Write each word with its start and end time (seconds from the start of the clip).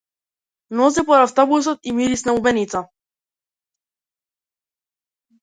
Нозе 0.77 1.01
под 1.07 1.19
автобусот 1.25 1.77
и 1.87 1.91
мирис 1.97 2.21
на 2.25 2.31
лубеница. 2.35 2.79